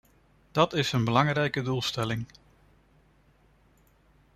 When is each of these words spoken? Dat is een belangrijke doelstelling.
Dat 0.51 0.73
is 0.73 0.91
een 0.91 1.03
belangrijke 1.05 1.61
doelstelling. 1.61 2.25